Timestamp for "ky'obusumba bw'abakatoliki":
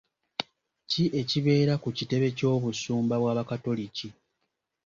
2.37-4.07